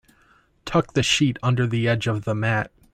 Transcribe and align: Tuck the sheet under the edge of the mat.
Tuck 0.65 0.93
the 0.93 1.03
sheet 1.03 1.37
under 1.43 1.67
the 1.67 1.87
edge 1.87 2.07
of 2.07 2.23
the 2.23 2.33
mat. 2.33 2.71